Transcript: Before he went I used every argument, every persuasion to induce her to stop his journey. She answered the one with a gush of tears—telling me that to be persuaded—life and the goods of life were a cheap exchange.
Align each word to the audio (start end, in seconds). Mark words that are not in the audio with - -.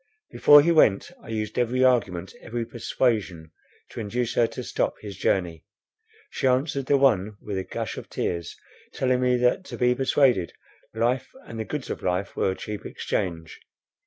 Before 0.31 0.63
he 0.63 0.71
went 0.71 1.11
I 1.21 1.27
used 1.27 1.59
every 1.59 1.83
argument, 1.83 2.33
every 2.41 2.65
persuasion 2.65 3.51
to 3.91 3.99
induce 3.99 4.33
her 4.33 4.47
to 4.47 4.63
stop 4.63 4.95
his 4.99 5.15
journey. 5.15 5.63
She 6.31 6.47
answered 6.47 6.87
the 6.87 6.97
one 6.97 7.37
with 7.39 7.59
a 7.59 7.63
gush 7.63 7.97
of 7.97 8.09
tears—telling 8.09 9.21
me 9.21 9.37
that 9.37 9.63
to 9.65 9.77
be 9.77 9.93
persuaded—life 9.93 11.29
and 11.45 11.59
the 11.59 11.65
goods 11.65 11.91
of 11.91 12.01
life 12.01 12.35
were 12.35 12.49
a 12.49 12.55
cheap 12.55 12.83
exchange. 12.83 13.59